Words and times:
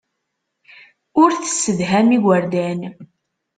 Ur 1.21 1.29
tessedham 1.41 2.09
igerdan. 2.17 2.79